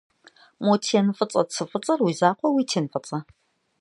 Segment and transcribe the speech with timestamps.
[0.63, 3.19] Мо тен фӏыцӏэ цы фӏыцӏэр уэ уи закъуэ уи тен фӏыцӏэ?